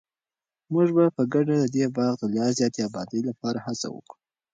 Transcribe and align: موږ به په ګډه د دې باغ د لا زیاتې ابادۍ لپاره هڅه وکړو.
موږ 0.73 0.87
به 0.95 1.05
په 1.15 1.23
ګډه 1.33 1.55
د 1.59 1.65
دې 1.75 1.85
باغ 1.97 2.13
د 2.19 2.23
لا 2.35 2.45
زیاتې 2.57 2.79
ابادۍ 2.87 3.21
لپاره 3.29 3.59
هڅه 3.65 3.87
وکړو. 3.95 4.19